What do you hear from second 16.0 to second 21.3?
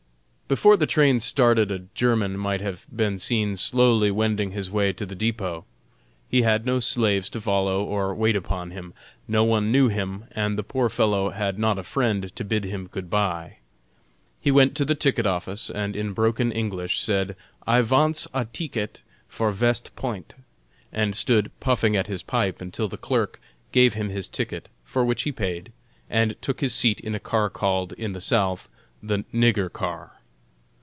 broken English said: "I vants a teeket for Vest Point;" and